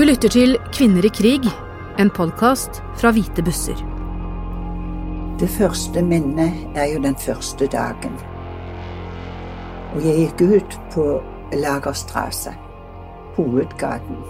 [0.00, 1.44] Du lytter til Kvinner i krig,
[2.00, 3.76] en podkast fra Hvite busser.
[5.36, 8.14] Det første minnet er jo den første dagen.
[9.92, 11.04] Og jeg gikk ut på
[11.52, 12.54] Lagerstrasse,
[13.36, 14.22] hovedgaten.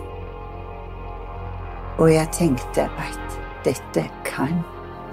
[2.00, 4.64] Og jeg tenkte at dette kan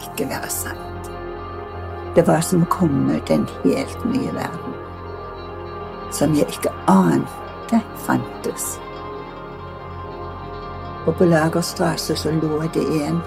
[0.08, 1.13] ikke være sant.
[2.18, 4.82] Det var som å komme til en helt ny verden.
[6.10, 8.80] Som jeg ikke ante fantes.
[11.08, 13.22] Og på Lagerstrasse så lå det en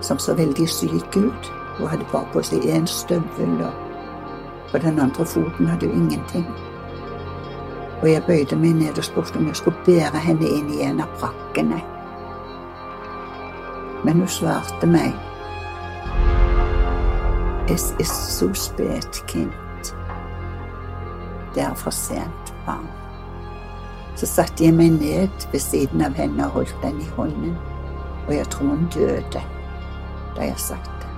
[0.00, 1.52] som så veldig syk ut.
[1.78, 3.72] Hun hadde bare på seg én støvel, og
[4.72, 6.46] på den andre foten hadde hun ingenting.
[8.02, 11.00] Og jeg bøyde meg ned og spurte om jeg skulle bære henne inn i en
[11.00, 11.78] av brakkene.
[14.04, 15.14] Men hun svarte meg
[17.70, 19.52] Es ist so spät, Kind.
[21.54, 23.01] Det er for sent, barn.
[24.22, 27.56] Så satte jeg meg ned ved siden av henne og holdt den i hånden,
[28.28, 29.40] og jeg tror hun døde
[30.36, 31.08] da jeg satt det.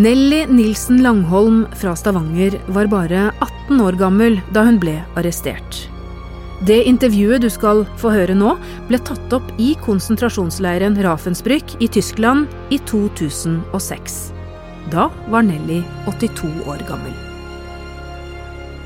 [0.00, 5.82] Nelly Nilsen Langholm fra Stavanger var bare 18 år gammel da hun ble arrestert.
[6.64, 8.54] Det intervjuet du skal få høre nå,
[8.88, 14.16] ble tatt opp i konsentrasjonsleiren Rafensbrück i Tyskland i 2006.
[14.96, 17.31] Da var Nelly 82 år gammel.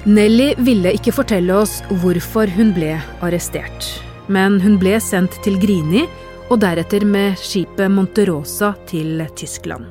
[0.07, 2.93] Nelly ville ikke fortelle oss hvorfor hun ble
[3.27, 3.89] arrestert.
[4.31, 6.05] Men hun ble sendt til Grini,
[6.47, 9.89] og deretter med skipet Monterosa til Tyskland.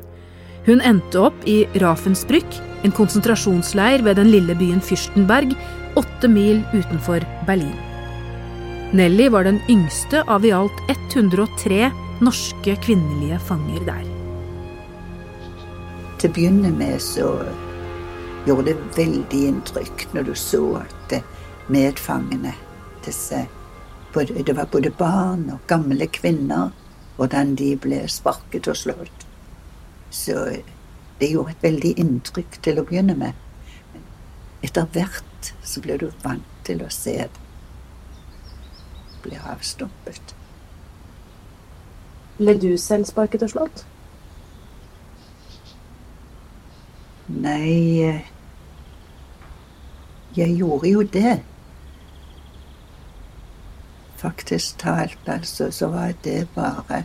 [0.65, 2.47] Hun endte opp i Rafensbrück,
[2.87, 5.51] en konsentrasjonsleir ved den lille byen Fürstenberg,
[5.99, 7.75] åtte mil utenfor Berlin.
[8.95, 11.91] Nelly var den yngste av i alt 103
[12.23, 14.09] norske kvinnelige fanger der.
[16.21, 17.33] Til å begynne med så
[18.45, 21.19] gjorde det veldig inntrykk når du så at
[21.67, 22.53] medfangene
[23.05, 23.47] disse,
[24.15, 26.69] Det var både barn og gamle kvinner.
[27.15, 29.25] Hvordan de ble sparket og slått.
[30.09, 30.33] Så
[31.19, 33.33] det gjorde et veldig inntrykk til å begynne med.
[33.93, 34.05] Men
[34.63, 37.43] etter hvert så ble du vant til å se det.
[39.23, 40.35] Ble avstumpet.
[42.37, 43.85] Ble du selv sparket og slått?
[47.27, 48.23] Nei
[50.37, 51.41] jeg gjorde jo det.
[54.15, 57.03] Faktisk talt, altså, så var det bare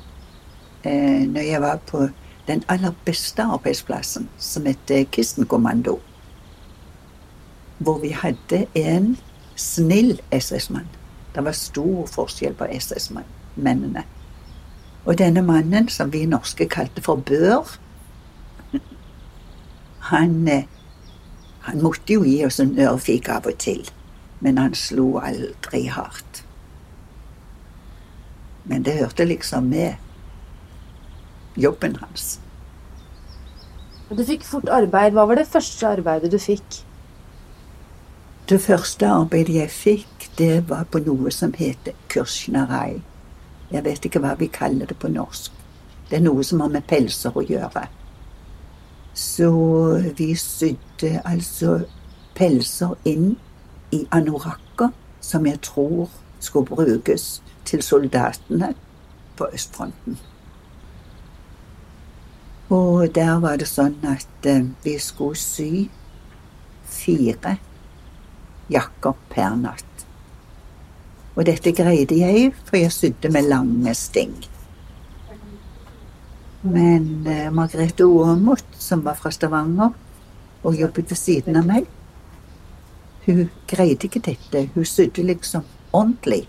[0.84, 2.08] eh, når jeg var på
[2.46, 6.00] den aller beste arbeidsplassen, som het Kistenkommando.
[7.78, 9.16] Hvor vi hadde en
[9.56, 10.88] snill SS-mann.
[11.34, 14.02] Det var stor forskjell på SS-mennene.
[15.04, 17.78] Og denne mannen, som vi norske kalte for Bør,
[20.10, 20.64] han eh,
[21.66, 23.82] han måtte jo gi oss en ørfik av og til,
[24.41, 26.44] men han slo aldri hardt.
[28.65, 29.97] Men det hørte liksom med
[31.60, 32.38] jobben hans.
[34.10, 35.15] Du fikk fort arbeid.
[35.15, 36.81] Hva var det første arbeidet du fikk?
[38.50, 43.03] Det første arbeidet jeg fikk, det var på noe som heter kursnerei.
[43.70, 45.53] Jeg vet ikke hva vi kaller det på norsk.
[46.10, 47.84] Det er noe som har med pelser å gjøre.
[49.15, 49.50] Så
[50.16, 51.81] vi sydde altså
[52.34, 53.37] pelser inn
[53.93, 56.09] i anorakker som jeg tror
[56.41, 58.75] skulle brukes til soldatene
[59.37, 60.19] på østfronten.
[62.70, 65.88] Og der var det sånn at eh, vi skulle sy
[66.87, 67.56] fire
[68.70, 70.04] jakker per natt.
[71.34, 74.34] Og dette greide jeg, for jeg sydde med lange sting.
[76.62, 79.94] Men eh, Margrethe Aamodt, som var fra Stavanger
[80.62, 81.87] og jobbet ved siden av meg,
[83.25, 84.66] hun greide ikke dette.
[84.75, 86.47] Hun sydde liksom ordentlig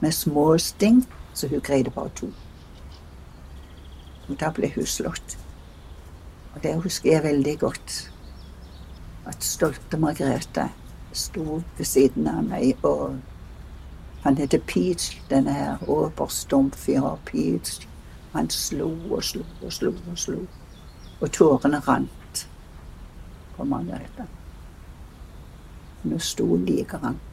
[0.00, 1.04] med små sting,
[1.34, 2.32] så hun greide bare to.
[4.28, 5.38] Og da ble hun slått.
[6.54, 7.98] Og det husker jeg veldig godt.
[9.26, 10.68] At stolte Margrethe
[11.12, 13.18] sto ved siden av meg, og
[14.24, 17.86] han heter Peach, denne her oberstumfyrer Peach.
[18.38, 20.42] Han slo og slo og slo og slo.
[21.18, 22.42] Og tårene rant
[23.56, 24.26] på Margrethe.
[26.06, 27.24] Nå sto like rant.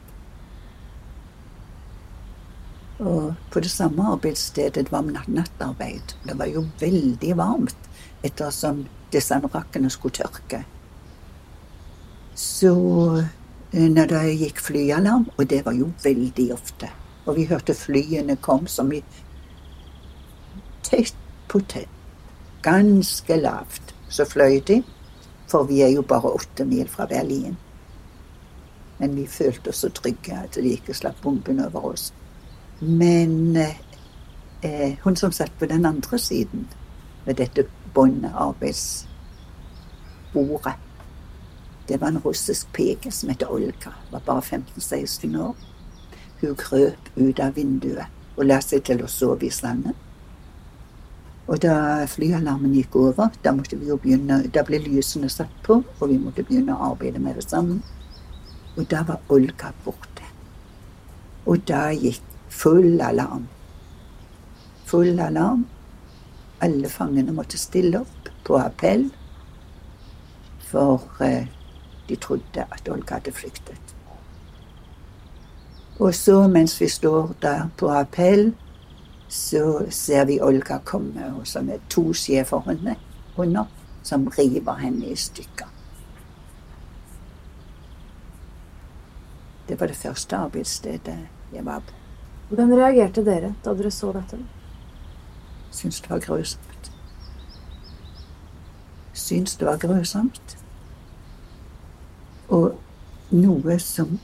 [2.98, 6.16] Og på det samme arbeidsstedet det var nattarbeid.
[6.26, 7.90] Det var jo veldig varmt
[8.26, 8.82] ettersom
[9.14, 10.64] disse rakkene skulle tørke.
[12.34, 12.74] Så
[13.70, 16.90] eh, når det gikk flyalarm, og det var jo veldig ofte,
[17.26, 19.04] og vi hørte flyene kom som i
[20.90, 21.16] tett
[21.48, 21.88] på tett,
[22.62, 24.82] ganske lavt, så fløy de,
[25.50, 27.56] for vi er jo bare åtte mil fra Berlin.
[28.98, 32.12] Men vi følte oss så trygge at de ikke slapp bomben over oss.
[32.80, 36.66] Men eh, hun som satt på den andre siden
[37.26, 40.74] ved dette båndet, arbeidsbordet,
[41.88, 43.90] det var en russisk pike som het Olga.
[44.10, 45.54] Var bare 15-16 år.
[46.40, 48.06] Hun krøp ut av vinduet
[48.36, 49.94] og la seg til å sove i sanden.
[51.46, 56.42] Og da flyalarmen gikk over, da, begynne, da ble lysene satt på, og vi måtte
[56.46, 57.82] begynne å arbeide med det sammen.
[58.76, 60.26] Og da var Olga borte.
[61.46, 63.46] Og da gikk full alarm.
[64.90, 65.66] Full alarm.
[66.66, 69.10] Alle fangene måtte stille opp på appell,
[70.66, 71.46] for eh,
[72.08, 73.94] de trodde at Olga hadde flyktet.
[75.98, 78.50] Og så, mens vi står der på appell,
[79.28, 83.64] så ser vi Olga komme, og så med to schæferhunder
[84.02, 85.66] som river henne i stykker.
[89.68, 91.18] Det var det første arbeidsstedet
[91.52, 91.92] jeg var på.
[92.48, 94.38] Hvordan reagerte dere da dere så dette?
[95.74, 96.92] Syns det var grusomt.
[99.12, 100.58] Syns det var grusomt.
[102.48, 102.78] Og
[103.30, 104.20] noe som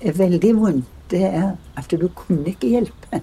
[0.00, 3.22] er veldig vondt, det er at du kunne ikke hjelpe.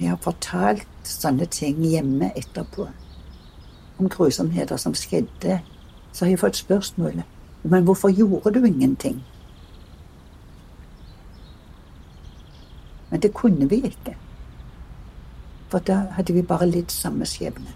[0.00, 2.88] Jeg har fortalt sånne ting hjemme etterpå,
[3.98, 5.60] om grusomheter som skjedde.
[6.12, 7.24] Så har jeg fått spørsmålet
[7.68, 9.24] men hvorfor gjorde du ingenting?
[13.10, 14.16] Men det kunne vi ikke.
[15.68, 17.74] For da hadde vi bare litt samme skjebne.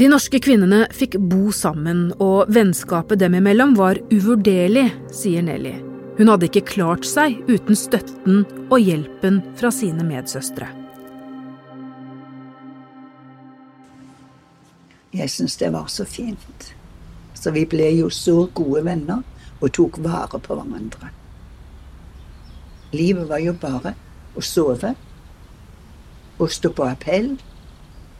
[0.00, 5.74] De norske kvinnene fikk bo sammen, og vennskapet dem imellom var uvurderlig, sier Nelly.
[6.16, 10.70] Hun hadde ikke klart seg uten støtten og hjelpen fra sine medsøstre.
[15.12, 16.70] Jeg syns det var så fint.
[17.36, 19.20] Så vi ble jo så gode venner
[19.60, 21.12] og tok vare på hverandre.
[22.96, 23.92] Livet var jo bare
[24.32, 24.94] å sove
[26.40, 27.34] og stå på appell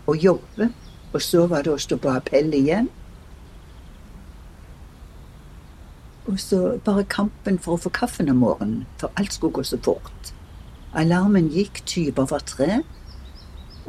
[0.04, 0.68] og jobbe,
[1.12, 2.88] og så var det å stå på appell igjen.
[6.30, 9.80] Og så bare kampen for å få kaffen om morgenen, for alt skulle gå så
[9.82, 10.32] fort.
[10.94, 12.82] Alarmen gikk tyve over tre,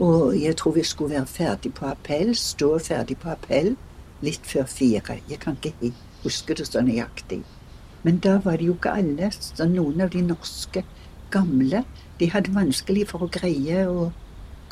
[0.01, 3.75] og jeg tror vi skulle være ferdig på appell, stå ferdig på appell
[4.25, 5.19] litt før fire.
[5.29, 5.93] Jeg kan ikke
[6.23, 7.43] huske det så nøyaktig.
[8.03, 9.29] Men da var det jo ikke alle.
[9.31, 10.83] Så noen av de norske
[11.33, 11.83] gamle
[12.19, 14.09] de hadde vanskelig for å greie å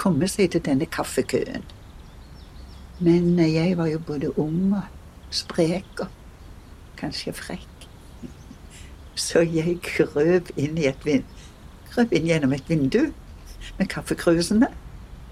[0.01, 1.65] komme seg til denne kaffekøen.
[2.99, 4.83] Men jeg var jo både ung og
[5.31, 6.07] sprek og
[6.99, 7.87] kanskje frekk.
[9.15, 11.23] Så jeg krøp inn, i et vind,
[11.91, 13.09] krøp inn gjennom et vindu
[13.79, 14.67] med kaffekrusene.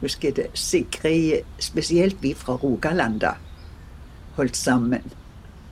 [0.01, 0.47] Husker det.
[0.53, 3.33] Sigrid, spesielt vi fra Rogaland, da,
[4.37, 5.03] holdt sammen.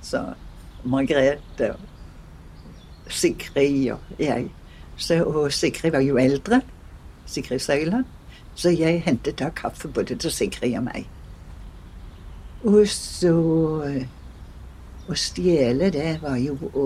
[0.02, 0.24] Så
[0.84, 1.80] Margrethe og
[3.08, 4.50] Sigrid og jeg.
[4.98, 6.62] Så, og Sigrid var jo eldre.
[7.26, 8.06] Sigrid Søyland.
[8.56, 11.08] Så jeg hentet da kaffe både til Sigrid og meg.
[12.66, 13.32] Og så
[15.06, 16.86] Å stjele, det var jo å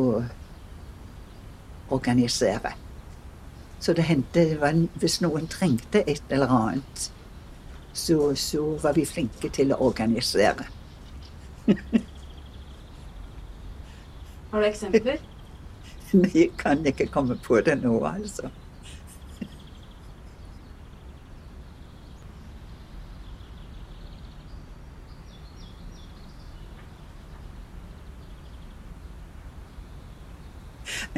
[1.95, 2.73] organisere.
[3.79, 4.43] Så det hendte
[4.99, 7.05] Hvis noen trengte et eller annet,
[7.93, 10.67] så, så var vi flinke til å organisere.
[14.51, 15.23] Har du eksempler?
[16.35, 18.49] Jeg kan ikke komme på det nå, altså.
[18.49, 18.59] Men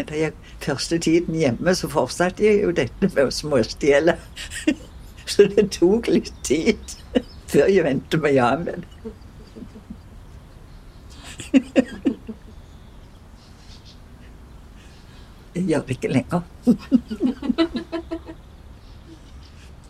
[0.10, 4.18] da jeg første tiden hjemme, så fortsatte jeg jo dette med å småstjele.
[5.32, 6.82] Så det tok litt tid
[7.52, 8.90] før jeg vendte meg av med det.
[15.52, 16.42] Jeg gjør det ikke lenger.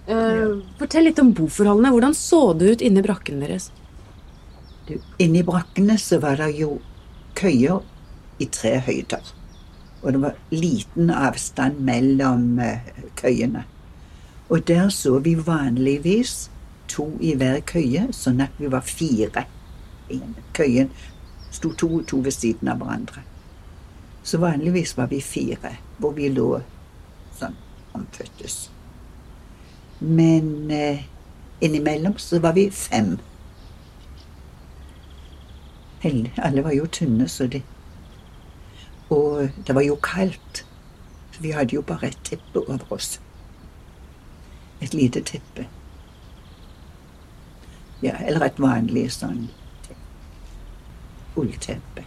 [0.10, 1.92] uh, fortell litt om boforholdene.
[1.94, 3.70] Hvordan så det ut inni brakkene deres?
[4.88, 6.80] Du, inni brakkene så var det jo
[7.38, 7.86] køyer
[8.42, 9.22] i tre høyder.
[10.02, 13.64] Og det var liten avstand mellom uh, køyene.
[14.50, 16.52] Og der så vi vanligvis
[16.88, 19.46] to i hver køye, sånn at vi var fire.
[20.54, 20.92] Køyen
[21.52, 23.24] sto to og to ved siden av hverandre.
[24.24, 26.50] Så vanligvis var vi fire, hvor vi lå
[27.40, 27.56] sånn
[27.98, 28.70] omføttes.
[30.02, 31.04] Men eh,
[31.62, 33.18] innimellom så var vi fem.
[36.02, 36.34] Heldig.
[36.38, 37.62] Alle var jo tynne, så de
[39.12, 40.66] Og det var jo kaldt.
[41.42, 43.20] Vi hadde jo bare et teppe over oss.
[44.82, 45.68] Et lite teppe.
[48.02, 49.50] Ja, eller et vanlig sånn
[51.38, 52.06] ullteppe.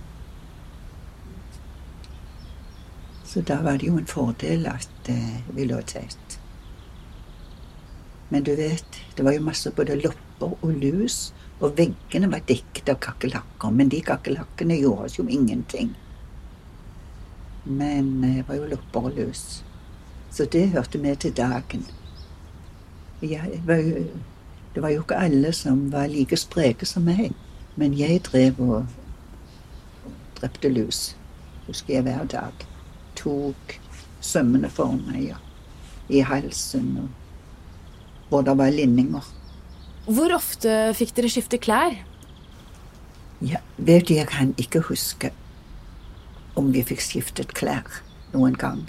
[3.25, 6.39] Så da var det jo en fordel at eh, vi lå tett.
[8.31, 12.91] Men du vet, det var jo masse både lopper og lus, og veggene var dekket
[12.91, 13.75] av kakerlakker.
[13.75, 15.95] Men de kakerlakkene gjorde oss jo ingenting.
[17.65, 19.65] Men jeg var jo lopperløs.
[20.31, 21.87] Så det hørte med til dagen.
[23.21, 24.07] Var jo,
[24.75, 27.33] det var jo ikke alle som var like spreke som meg.
[27.77, 28.87] Men jeg drev og
[30.41, 31.17] drepte lus,
[31.67, 32.67] husker jeg hver dag.
[33.17, 33.79] Tok
[34.21, 35.39] sømmene for meg ja.
[36.09, 39.31] i halsen, og hvor det var linninger.
[40.05, 41.97] Hvor ofte fikk dere skifte klær?
[43.45, 45.31] Ja, vet du, jeg kan ikke huske
[46.55, 48.03] om vi fikk skiftet klær
[48.35, 48.85] noen gang.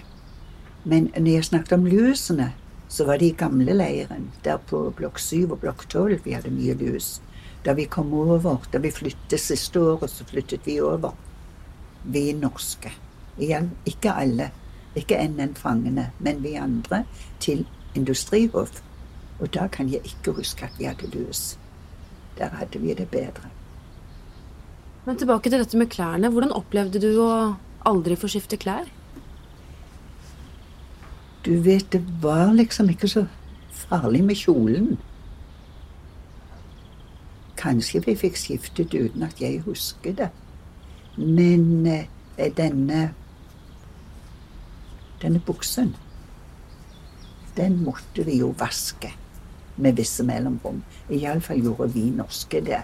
[0.86, 2.52] Men når jeg snakket om lusene,
[2.88, 6.54] så var det i gamle leiren, der på blokk 7 og blokk tolv vi hadde
[6.54, 7.20] mye lus.
[7.66, 11.16] Da vi kom over, da vi flyttet siste året, så flyttet vi over.
[12.04, 12.94] Vi norske.
[13.42, 14.52] Igjen, Ikke alle.
[14.96, 17.04] Ikke NN-fangene, men vi andre.
[17.40, 18.82] Til Industrihof.
[19.40, 21.58] Og da kan jeg ikke huske at vi hadde lus.
[22.38, 23.50] Der hadde vi det bedre.
[25.06, 26.32] Men tilbake til dette med klærne.
[26.34, 28.88] Hvordan opplevde du å aldri få skifte klær?
[31.46, 33.28] Du vet, det var liksom ikke så
[33.86, 34.96] farlig med kjolen.
[37.60, 40.32] Kanskje vi fikk skiftet uten at jeg husker det.
[41.18, 43.12] Men eh, denne
[45.22, 45.96] denne buksen,
[47.58, 49.14] den måtte vi jo vaske
[49.78, 50.84] med visse mellomrom.
[51.10, 52.82] Iallfall gjorde vi norske det,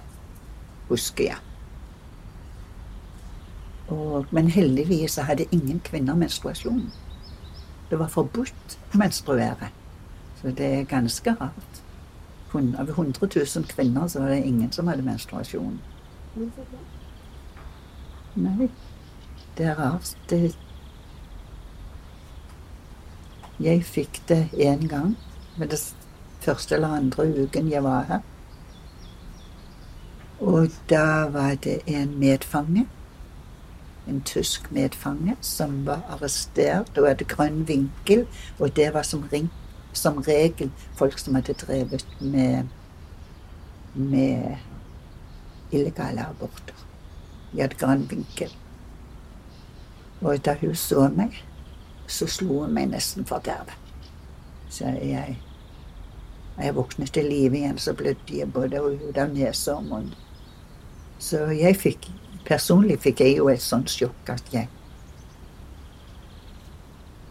[0.90, 1.51] husker jeg.
[3.92, 6.86] Og, men heldigvis hadde ingen kvinner menstruasjon.
[7.90, 9.72] Det var forbudt å menstruere.
[10.42, 11.82] Så det er ganske rart.
[12.54, 15.78] Av 100 000 kvinner så var det ingen som hadde menstruasjon.
[18.36, 18.70] Nei,
[19.58, 20.16] det er rart.
[20.30, 20.56] Det
[23.62, 25.18] Jeg fikk det én gang,
[25.58, 25.78] med det
[26.40, 28.22] første eller andre uken jeg var her.
[30.40, 32.88] Og da var det en medfange,
[34.08, 38.26] en tysk medfange, som var arrestert og hadde grønn vinkel,
[38.60, 39.50] og det var som ring
[39.94, 42.72] som regel folk som hadde drevet med,
[43.94, 44.58] med
[45.72, 46.76] illegale aborter.
[47.52, 48.56] De hadde grønn vinkel.
[50.22, 51.38] Og da hun så meg,
[52.08, 53.78] så slo hun meg nesten for derved.
[54.72, 55.40] Så jeg
[56.58, 60.12] jeg våknet til live igjen, så blødde jeg både ut av nese og munn.
[61.22, 62.10] Så jeg fikk
[62.46, 64.68] Personlig fikk jeg jo et sånt sjokk at jeg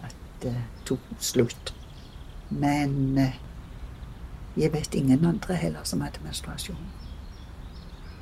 [0.07, 1.75] At det tok slutt.
[2.51, 3.39] Men eh,
[4.57, 6.89] jeg vet ingen andre heller som hadde menstruasjon.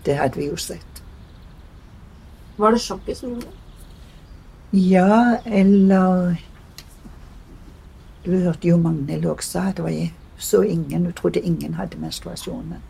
[0.05, 1.03] Det hadde vi jo sett.
[2.59, 3.59] Var det sjokket som gjorde det?
[4.73, 6.37] Ja, eller
[8.25, 12.83] Du hørte jo Magnhild òg sa at jeg så ingen, hun trodde ingen hadde menstruasjonen.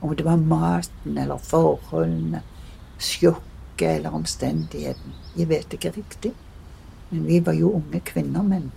[0.00, 2.40] Om det var maten eller forholdene,
[3.76, 5.12] sjokket eller omstendigheten.
[5.36, 6.32] Jeg vet ikke riktig.
[7.10, 8.72] Men vi var jo unge kvinner, men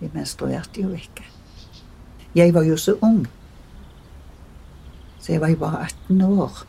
[0.00, 1.24] vi menstruerte jo ikke.
[2.34, 3.26] Jeg var jo så ung.
[5.20, 6.66] Så jeg var jo bare 18 år.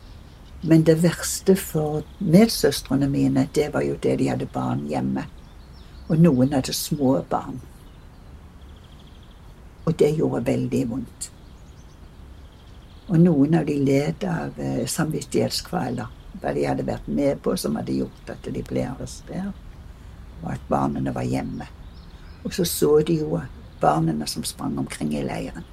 [0.62, 5.24] Men det verste for medsøstrene mine, det var jo det de hadde barn hjemme.
[6.08, 7.60] Og noen hadde små barn.
[9.84, 11.32] Og det gjorde veldig vondt.
[13.08, 16.21] Og noen av de led av eh, samvittighetskvaler.
[16.40, 19.54] Hva de hadde vært med på som hadde gjort at de ble arrestert.
[20.42, 21.68] Og at barna var hjemme.
[22.42, 23.40] Og så så de jo
[23.80, 25.64] barna som sprang omkring i leiren.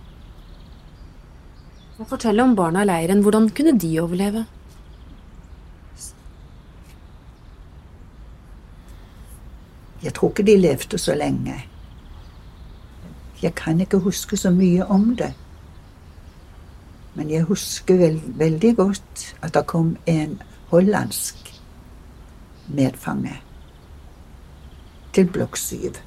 [2.08, 3.22] Fortell om barna i leiren.
[3.22, 4.46] Hvordan kunne de overleve?
[10.04, 11.66] Jeg tror ikke de levde så lenge.
[13.42, 15.34] Jeg kan ikke huske så mye om det.
[17.16, 21.50] Men jeg husker veld, veldig godt at det kom en hollandsk
[22.68, 23.36] medfange
[25.14, 25.98] til blokk syv.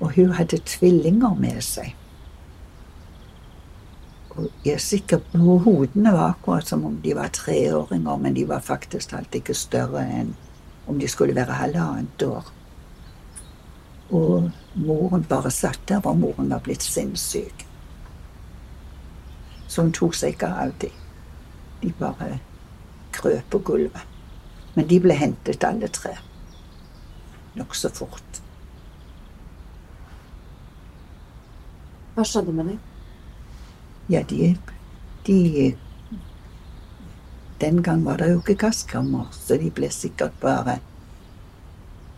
[0.00, 1.94] Og hun hadde tvillinger med seg.
[4.30, 8.46] Og jeg er sikker på hodene var akkurat som om de var treåringer, men de
[8.48, 10.36] var faktisk alt ikke større enn
[10.88, 12.52] om de skulle være halvannet år.
[14.14, 17.66] Og moren bare satt der, og moren var blitt sinnssyk.
[19.68, 20.94] Så hun tok seg ikke av dem.
[21.82, 22.38] De bare
[23.18, 24.16] krøp på gulvet.
[24.76, 26.14] Men de ble hentet alle tre.
[27.58, 28.42] Nokså fort.
[32.14, 32.78] Hva skjedde med dem?
[34.08, 34.56] Ja, de,
[35.26, 35.76] de
[37.60, 40.78] Den gang var det jo ikke gasskammer, så de ble sikkert bare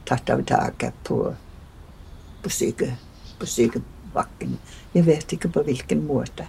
[0.08, 1.18] tatt av taket på,
[2.42, 2.92] på, syke,
[3.40, 4.58] på sykebakken.
[4.94, 6.48] Jeg vet ikke på hvilken måte.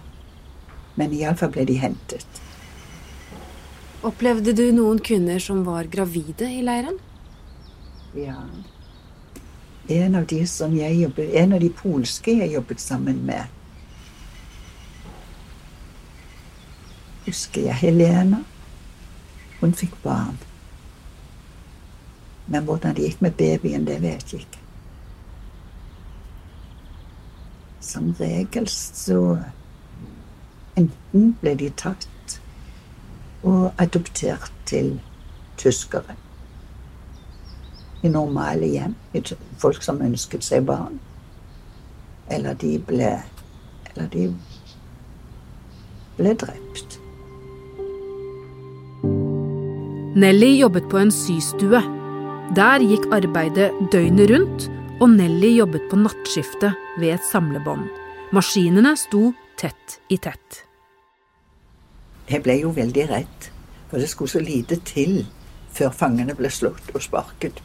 [0.96, 2.42] Men iallfall ble de hentet.
[4.02, 6.96] Opplevde du noen kvinner som var gravide i leiren?
[8.18, 8.40] Ja.
[9.86, 13.46] En av de som jeg jobbet, en av de polske jeg jobbet sammen med,
[17.28, 18.42] husker jeg Helena.
[19.60, 20.40] Hun fikk barn.
[22.50, 24.62] Men hvordan det gikk med babyen, det vet jeg ikke.
[27.80, 29.20] Som regel så
[30.72, 32.06] Enten ble de tatt
[33.42, 35.00] og adoptert til
[35.58, 36.16] tyskere.
[38.02, 38.94] I normale hjem.
[39.58, 40.98] Folk som ønsket seg barn.
[42.30, 43.14] Eller de ble
[43.92, 44.28] Eller de
[46.16, 46.98] ble drept.
[50.16, 51.82] Nelly jobbet på en systue.
[52.56, 54.66] Der gikk arbeidet døgnet rundt,
[55.00, 57.88] og Nelly jobbet på nattskiftet ved et samlebånd.
[58.32, 60.62] Maskinene sto tett i tett.
[62.30, 63.48] Jeg ble jo veldig redd,
[63.90, 65.26] for det skulle så lite til
[65.72, 67.62] før fangene ble slått og sparket.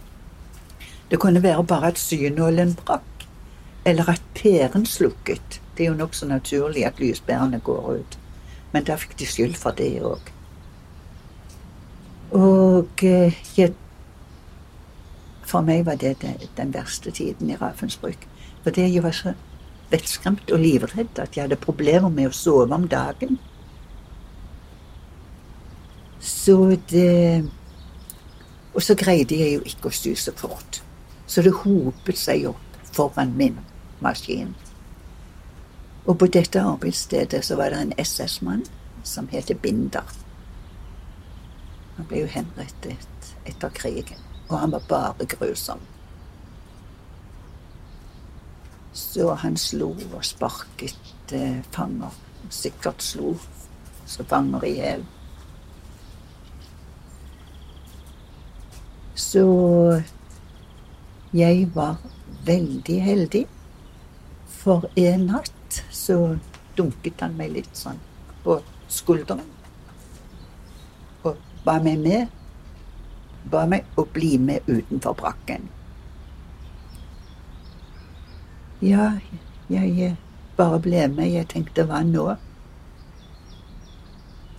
[1.11, 3.27] Det kunne være bare at synålen brakk,
[3.85, 5.61] eller at pæren slukket.
[5.77, 8.17] Det er jo nokså naturlig at lyspærene går ut,
[8.73, 10.33] men da fikk de skyld for det òg.
[12.35, 13.73] Og eh, jeg,
[15.47, 16.17] for meg var det
[16.57, 18.27] den verste tiden i Ravensbrück.
[18.63, 19.33] Fordi jeg var så
[19.91, 23.39] vettskremt og livredd at jeg hadde problemer med å sove om dagen.
[26.19, 27.49] Så det
[28.73, 30.83] Og så greide jeg jo ikke å styre fort.
[31.25, 33.57] Så det hopet seg opp foran min
[34.05, 34.53] maskin.
[36.05, 38.63] Og på dette arbeidsstedet så var det en SS-mann
[39.03, 40.05] som heter Binder.
[41.97, 45.81] Han ble jo henrettet etter krigen, og han var bare grusom.
[48.93, 52.13] Så han slo og sparket eh, fanger.
[52.49, 53.35] Sikkert slo
[54.07, 55.03] så fanger i hjel.
[59.17, 60.01] Så
[61.33, 61.97] jeg var
[62.45, 63.45] veldig heldig.
[64.45, 66.37] For en natt så
[66.77, 67.97] dunket han meg litt sånn
[68.43, 68.59] på
[68.93, 69.41] skulderen
[71.25, 72.29] Og ba meg med.
[73.51, 75.65] Ba meg å bli med utenfor brakken.
[78.85, 79.15] Ja,
[79.73, 80.13] jeg
[80.57, 81.31] bare ble med.
[81.33, 82.27] Jeg tenkte hva nå?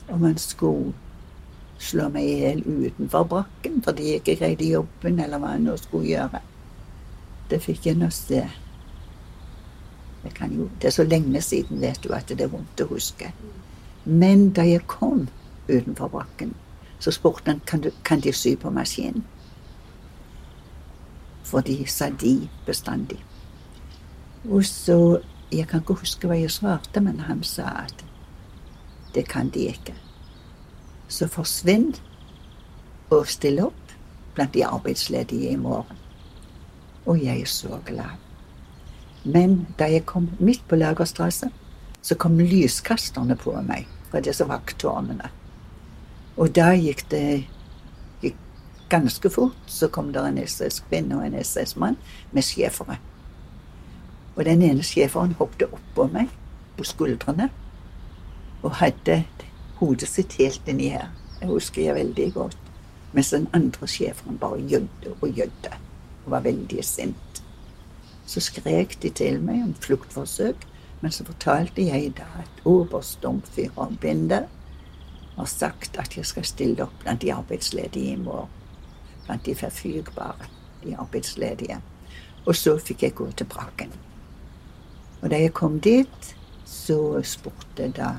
[0.08, 0.96] Om han skulle
[1.78, 5.76] slå meg i hjel utenfor brakken fordi jeg ikke greide jobben, eller hva jeg nå
[5.80, 6.40] skulle gjøre.
[7.50, 8.42] Det fikk jeg nå se.
[10.28, 13.30] Jo, det er så lenge siden, vet du, at det er vondt å huske.
[14.04, 15.28] Men da jeg kom
[15.68, 16.52] utenfor brakken,
[16.98, 19.24] så spurte han kan, du, kan de sy på maskinen.
[21.46, 23.22] For de sa de bestandig.
[24.50, 28.02] Og så Jeg kan ikke huske hva jeg svarte, men han sa at
[29.14, 29.94] det kan de ikke.
[31.08, 31.94] Så forsvinn
[33.10, 33.94] og still opp
[34.36, 35.96] blant de arbeidsledige i morgen.
[37.06, 38.18] Og jeg er så glad.
[39.24, 41.50] Men da jeg kom midt på Lagerstrasse,
[42.02, 45.30] så kom lyskasterne på meg fra disse vakttårnene.
[46.38, 47.44] Og da gikk det
[48.22, 48.36] gikk
[48.88, 49.56] ganske fort.
[49.66, 51.98] Så kom det en SS-kvinne og en SS-mann
[52.32, 52.98] med schæfere.
[54.36, 56.28] Og den ene schæferen hoppet oppå meg,
[56.78, 57.48] på skuldrene,
[58.62, 59.24] og hadde
[59.80, 61.08] hodet sitt helt inni her.
[61.40, 62.58] Det husker jeg veldig godt.
[63.12, 65.72] Mens den andre sjefen bare gjødde og gjødde
[66.24, 67.42] og var veldig sint.
[68.28, 70.66] Så skrek de til meg om fluktforsøk,
[71.00, 73.24] men så fortalte jeg da at oberst
[74.00, 74.42] Binde
[75.36, 78.50] har sagt at jeg skal stille opp blant de arbeidsledige i morgen.
[79.26, 80.48] Blant de forfygbare,
[80.84, 81.80] de arbeidsledige.
[82.46, 83.92] Og så fikk jeg gå til Braken.
[85.22, 88.16] Og da jeg kom dit, så spurte da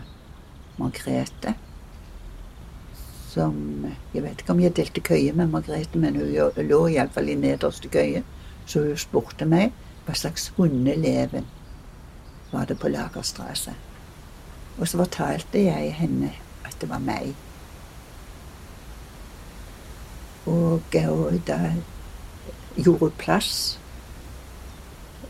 [0.80, 1.56] Margrethe
[3.30, 7.36] som Jeg vet ikke om jeg delte køye med Margrethe, men hun lå iallfall i
[7.38, 8.24] nederste køye.
[8.66, 9.74] Så hun spurte meg
[10.06, 11.46] hva slags hundeleven
[12.52, 13.76] var det på Lagerstrasse.
[14.80, 16.32] Og så fortalte jeg henne
[16.66, 17.36] at det var meg.
[20.46, 21.60] Og, og da
[22.76, 23.80] gjorde hun plass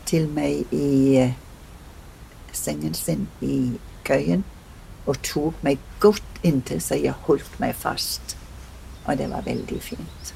[0.08, 1.36] til meg i eh,
[2.52, 4.44] sengen sin i køyen
[5.10, 8.36] og tok meg godt inntil så jeg holdt meg fast.
[9.06, 10.34] Og det var veldig fint.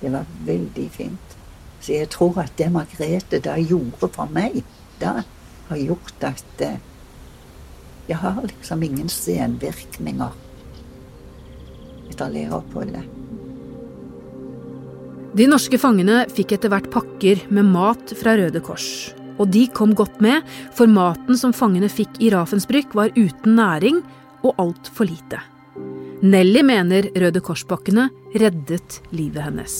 [0.00, 1.36] Det var veldig fint.
[1.82, 4.62] Så jeg tror at det Margrethe da gjorde for meg,
[5.02, 5.22] da
[5.68, 6.78] har gjort at eh,
[8.08, 10.38] jeg har liksom ingen senvirkninger
[12.12, 13.08] etter leiroppholdet.
[15.32, 19.14] De norske fangene fikk etter hvert pakker med mat fra Røde Kors.
[19.40, 20.42] Og de kom godt med,
[20.74, 24.02] for maten som fangene fikk i Ravensbrück var uten næring
[24.42, 25.40] og altfor lite.
[26.22, 29.78] Nelly mener Røde Kors-bakkene reddet livet hennes.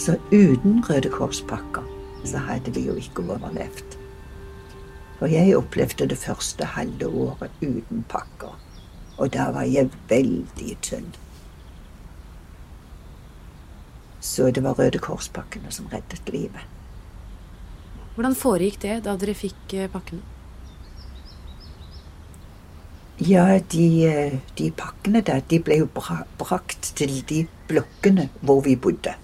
[0.00, 1.88] Så uten Røde Kors-pakker
[2.24, 3.96] så hadde vi jo ikke overlevd.
[5.18, 8.54] For jeg opplevde det første halve året uten pakker.
[9.18, 11.10] Og da var jeg veldig tynn.
[14.20, 16.68] Så det var Røde Kors-pakkene som reddet livet.
[18.14, 20.20] Hvordan foregikk det da dere fikk eh, pakkene?
[23.20, 28.62] Ja, de, eh, de pakkene der, de ble jo bra, brakt til de blokkene hvor
[28.64, 29.14] vi bodde.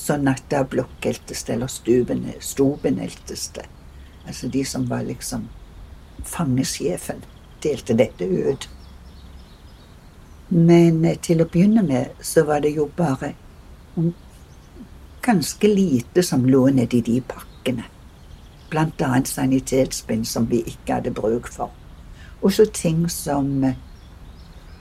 [0.00, 1.16] Sånn at da det,
[1.48, 3.66] eller stubene, stubeneltes det.
[4.26, 5.48] Altså de som var liksom
[6.24, 7.20] fangesjefen,
[7.62, 8.68] delte dette ut.
[10.48, 13.34] Men eh, til å begynne med så var det jo bare
[15.22, 17.84] ganske lite som lå nedi de pakkene.
[18.70, 21.70] Annet sanitetsbind som vi ikke hadde bruk for.
[22.42, 23.76] Og så ting som eh,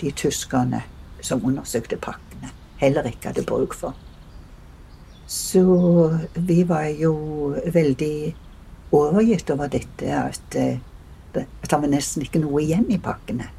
[0.02, 0.84] de tyskerne
[1.22, 3.96] som undersøkte pakkene, heller ikke hadde bruk for.
[5.28, 5.64] Så
[6.36, 7.14] vi var jo
[7.74, 8.36] veldig
[8.92, 10.80] overgitt over dette at, eh,
[11.34, 13.50] at det var nesten ikke noe igjen i pakkene.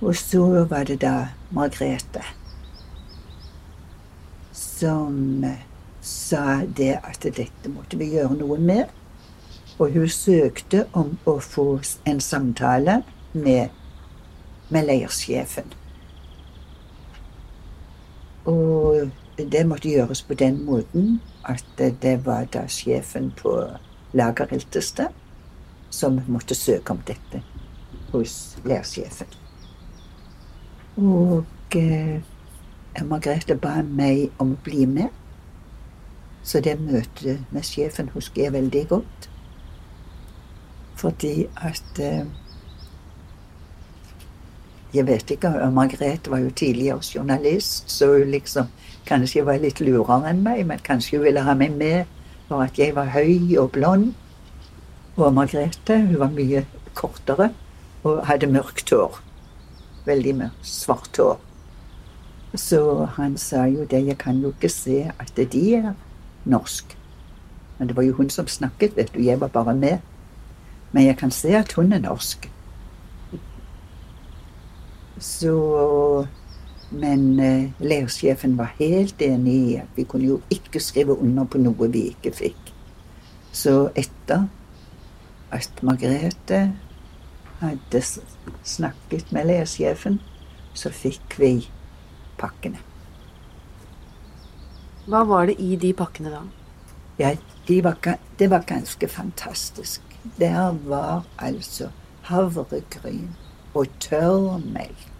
[0.00, 2.24] Og så var det da Margrethe
[4.60, 5.44] som
[6.00, 8.88] sa det at dette måtte vi gjøre noe med.
[9.80, 13.00] Og hun søkte om å få en samtale
[13.32, 13.70] med,
[14.68, 15.72] med leirsjefen.
[18.50, 19.08] Og
[19.40, 23.54] det måtte gjøres på den måten at det var da sjefen på
[24.12, 25.16] lagerheltested
[25.90, 27.40] som måtte søke om dette
[28.12, 29.32] hos leirsjefen.
[31.00, 32.20] Og eh,
[33.06, 35.08] Margrethe ba meg om å bli med.
[36.42, 39.28] Så det møtet med sjefen husker jeg veldig godt.
[41.00, 42.24] Fordi at eh,
[44.90, 48.66] Jeg vet ikke, Margrethe var jo tidligere journalist, så hun liksom
[49.06, 52.10] Kanskje var litt lurere enn meg, men kanskje hun ville ha meg med
[52.48, 54.10] for at jeg var høy og blond.
[55.16, 57.52] Og Margrethe hun var mye kortere
[58.04, 59.20] og hadde mørkt hår.
[60.06, 61.38] Veldig mørkt, svart hår.
[62.54, 65.92] Så han sa jo det, jeg kan jo ikke se at de er
[66.44, 66.96] norsk.
[67.78, 69.98] Men det var jo hun som snakket, vet du, jeg var bare med.
[70.92, 72.50] Men jeg kan se at hun er norsk.
[75.18, 75.54] Så
[76.90, 81.60] men eh, leirsjefen var helt enig i at vi kunne jo ikke skrive under på
[81.62, 82.72] noe vi ikke fikk.
[83.54, 84.48] Så etter
[85.54, 86.72] at Margrethe
[87.60, 88.02] hadde
[88.66, 90.18] snakket med leirsjefen,
[90.74, 91.52] så fikk vi
[92.40, 92.80] pakkene.
[95.10, 96.42] Hva var det i de pakkene da?
[97.20, 97.34] Ja,
[97.68, 97.98] de var,
[98.38, 100.02] det var ganske fantastisk.
[100.38, 101.90] Der var altså
[102.28, 103.32] havregryn
[103.74, 105.10] og tørrmelk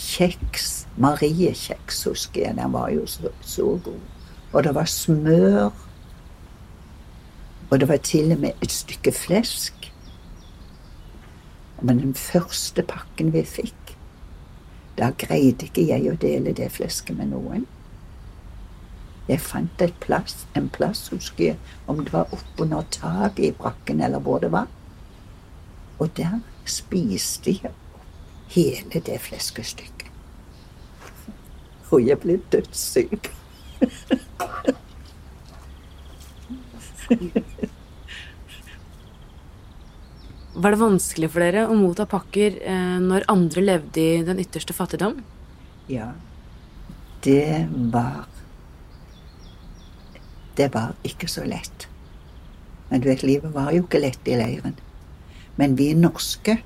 [0.00, 0.86] kjeks.
[1.00, 2.56] Mariekjeks, husker jeg.
[2.56, 4.00] Den var jo så, så god.
[4.52, 5.70] Og det var smør.
[7.70, 9.92] Og det var til og med et stykke flesk.
[11.82, 13.79] Men den første pakken vi fikk,
[15.00, 17.64] da greide ikke jeg å dele det flesket med noen.
[19.30, 21.56] Jeg fant plass, en plass, husker jeg,
[21.88, 24.68] om det var oppunder taket i brakken eller hvor det var.
[26.00, 27.72] Og der spiste jeg
[28.50, 30.08] hele det fleskestykket.
[31.90, 33.32] Og jeg ble dødssyk.
[40.60, 44.74] Var det vanskelig for dere å motta pakker eh, når andre levde i den ytterste
[44.76, 45.22] fattigdom?
[45.88, 46.12] Ja,
[47.24, 48.26] det var
[50.58, 51.86] Det var ikke så lett.
[52.90, 54.74] Men du vet, livet var jo ikke lett i leiren.
[55.56, 56.58] Men vi norske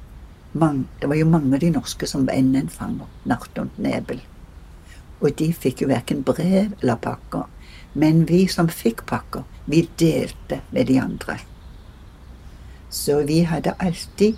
[0.54, 4.20] man, det var jo mange av de norske som var enden fanger, Narton Nebel.
[5.20, 7.48] Og de fikk jo verken brev eller pakker.
[7.94, 11.38] Men vi som fikk pakker, vi delte med de andre.
[12.94, 14.36] Så vi hadde alltid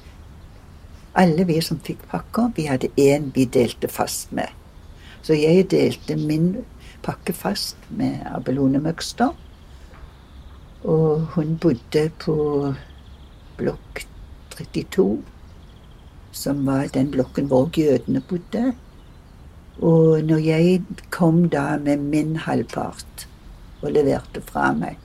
[1.17, 4.51] Alle vi som fikk pakker, vi hadde én vi delte fast med.
[5.25, 6.51] Så jeg delte min
[7.05, 9.33] pakke fast med Abelone Møgster.
[10.85, 12.37] Og hun bodde på
[13.57, 14.05] blokk
[14.59, 15.23] 32
[16.37, 18.75] som var den blokken hvor jødene bodde.
[19.81, 23.27] Og når jeg kom da med min halvpart
[23.83, 24.97] og leverte fra meg,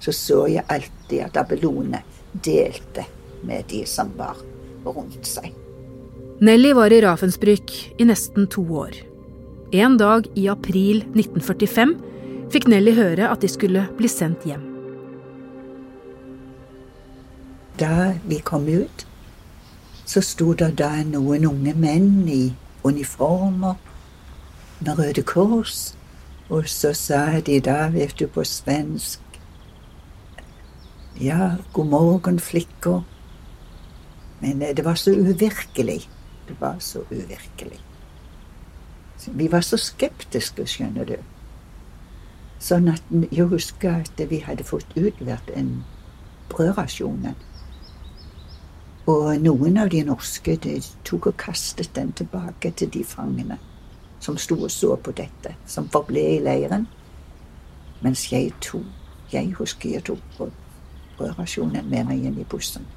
[0.00, 3.06] så så jeg alltid at Abelone delte
[3.46, 4.38] med de som var
[4.84, 5.52] rundt seg.
[6.40, 8.96] Nelly var i Ravensbrück i nesten to år.
[9.76, 11.94] En dag i april 1945
[12.50, 14.64] fikk Nelly høre at de skulle bli sendt hjem.
[17.80, 19.06] Da vi kom ut,
[20.08, 22.50] så sto det da noen unge menn i
[22.84, 23.76] uniformer
[24.80, 25.92] med Røde Kors,
[26.50, 29.20] og så sa de da, vet du, på svensk
[31.20, 33.02] Ja, god morgen, flikker.
[34.38, 36.08] Men eh, det var så uvirkelig.
[36.48, 37.80] Det var så uvirkelig.
[39.26, 41.18] Vi var så skeptiske, skjønner du.
[42.56, 45.82] Sånn at jeg husker at vi hadde fått utlevert en
[46.48, 47.28] brødrasjon.
[49.12, 53.60] Og noen av de norske de tok og kastet den tilbake til de fangene
[54.24, 56.88] som sto og så på dette, som forble i leiren.
[58.00, 58.88] Mens jeg tok
[59.30, 60.40] Jeg husker jeg tok
[61.20, 62.88] brødrasjonen med meg inn i bussen.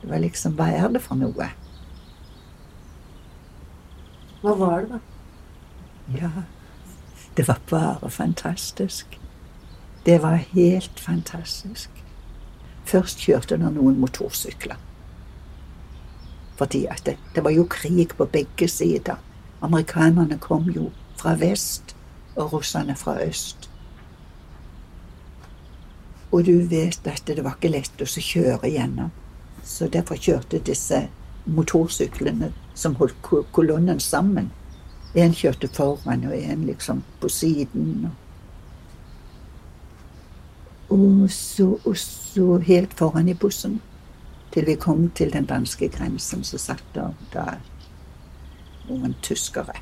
[0.00, 1.50] Det var liksom Hva er det for noe?
[4.40, 5.00] Hva var det, da?
[6.16, 6.30] Ja,
[7.36, 9.18] det var bare fantastisk.
[10.06, 11.90] Det var helt fantastisk.
[12.84, 14.80] Først kjørte det noen motorsykler.
[16.56, 19.20] Fordi at det, det var jo krig på begge sider.
[19.62, 21.94] Amerikanerne kom jo fra vest,
[22.36, 23.69] og russerne fra øst.
[26.32, 29.10] Og du vet at det var ikke lett å kjøre gjennom.
[29.64, 31.08] Så derfor kjørte disse
[31.44, 34.50] motorsyklene som holdt kolonnen sammen.
[35.14, 38.10] En kjørte foran, og en liksom på siden.
[40.90, 43.80] Og så, og så helt foran i bussen,
[44.54, 47.44] til vi kom til den danske grensen, så satt der da
[48.88, 49.76] noen tyskere.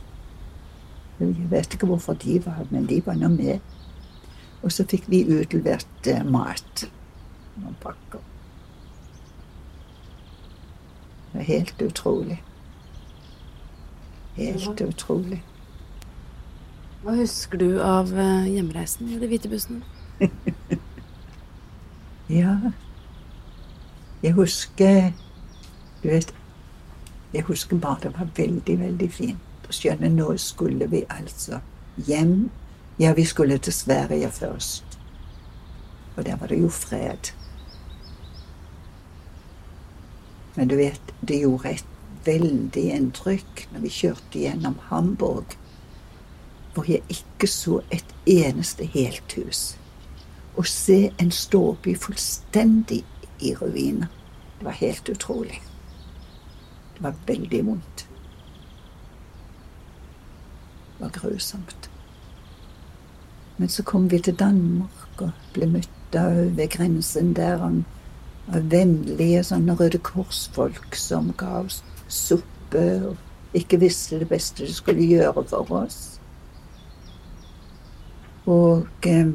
[1.19, 3.59] Jeg vet ikke hvorfor de var men de var nå med.
[4.62, 6.88] Og så fikk vi utlevert eh, mat.
[7.59, 8.25] Noen pakker.
[11.33, 12.40] Det er helt utrolig.
[14.38, 15.42] Helt utrolig.
[17.03, 19.83] Hva husker du av eh, hjemreisen i de hvite bussene?
[22.40, 22.57] ja
[24.18, 25.12] Jeg husker
[26.03, 26.33] Du vet,
[27.35, 29.68] jeg husker bare det var veldig, veldig fint.
[29.68, 31.61] Og skjønne, nå skulle vi altså
[32.07, 32.49] hjem.
[33.01, 34.99] Ja, vi skulle til Sverige først.
[36.17, 37.31] Og der var det jo fred.
[40.57, 41.85] Men du vet, det gjorde et
[42.25, 45.55] veldig inntrykk når vi kjørte gjennom Hamburg,
[46.75, 49.61] hvor jeg ikke så et eneste helt hus.
[50.59, 53.05] Å se en storby fullstendig
[53.39, 54.11] i ruiner,
[54.59, 55.61] det var helt utrolig.
[56.97, 58.09] Det var veldig vondt.
[60.97, 61.91] Det var grusomt.
[63.59, 69.42] Men så kom vi til Danmark og ble møtt av ved grensen der av vennlige
[69.44, 75.44] sånne Røde Kors-folk som ga oss suppe og ikke visste det beste de skulle gjøre
[75.51, 75.99] for oss.
[78.49, 79.35] Og eh,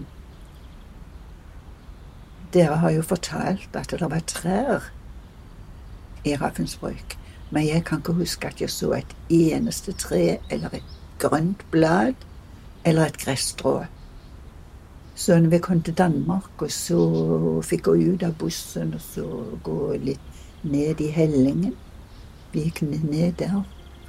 [2.53, 4.89] dere har jo fortalt at det var trær
[6.25, 7.17] i Ravensbrück.
[7.51, 12.13] Men jeg kan ikke huske at jeg så et eneste tre eller et grønt blad
[12.85, 13.83] eller et gresstrå.
[15.15, 16.97] Så når vi kom til Danmark, og så
[17.61, 19.25] fikk gå ut av bussen og så
[19.63, 21.75] gå litt ned i hellingen
[22.53, 23.63] Vi gikk ned der.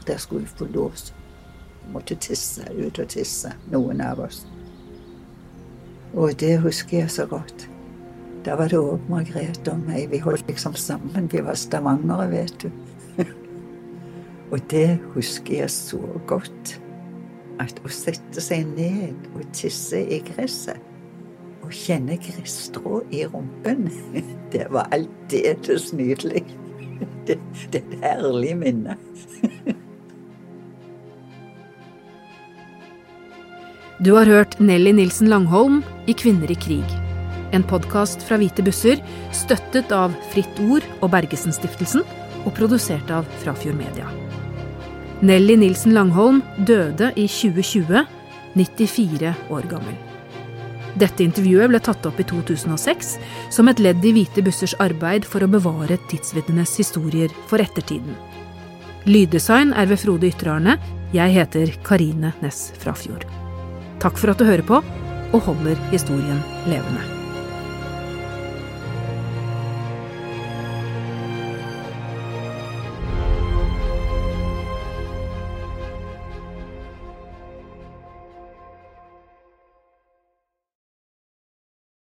[0.07, 4.47] Der skulle vi få lov Vi måtte tisse, ut og tisse, noen av oss.
[6.15, 7.69] Og det husker jeg så godt.
[8.45, 10.11] Da var det òg Margrethe og meg.
[10.11, 11.29] Vi holdt liksom sammen.
[11.33, 12.71] Vi var stavangere, vet du.
[14.53, 16.81] Og det husker jeg så godt.
[17.61, 20.94] At å sette seg ned og tisse i gresset
[21.65, 23.89] og kjenne gresstrå i rumpen,
[24.55, 26.45] det var aldeles nydelig.
[27.25, 27.39] Det,
[27.73, 28.95] det er et herlig minne.
[34.05, 36.95] Du har hørt Nelly Nilsen Langholm i Kvinner i krig.
[37.57, 39.01] En podkast fra Hvite busser,
[39.33, 42.05] støttet av Fritt Ord og Bergesen-stiftelsen,
[42.45, 44.11] og produsert av Frafjord Media.
[45.25, 48.05] Nelly Nilsen Langholm døde i 2020,
[48.59, 50.14] 94 år gammel.
[50.95, 53.17] Dette intervjuet ble tatt opp i 2006
[53.55, 58.15] som et ledd i Hvite bussers arbeid for å bevare tidsvitnenes historier for ettertiden.
[59.05, 60.79] Lyddesign er ved Frode Ytterarne.
[61.15, 63.27] Jeg heter Karine Næss Frafjord.
[64.03, 64.81] Takk for at du hører på
[65.35, 67.24] og holder historien levende.